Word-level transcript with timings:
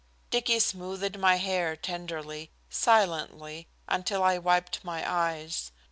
Dicky 0.31 0.57
smoothed 0.57 1.19
my 1.19 1.35
hair 1.35 1.75
tenderly, 1.75 2.49
silently, 2.71 3.67
until 3.87 4.23
I 4.23 4.39
wiped 4.39 4.83
my 4.83 5.07
eyes. 5.07 5.71